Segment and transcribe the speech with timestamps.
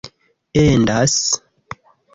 [0.63, 1.15] endas